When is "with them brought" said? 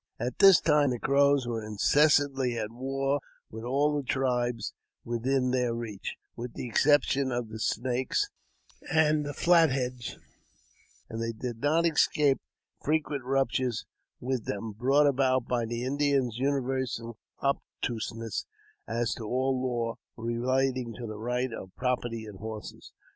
14.19-15.05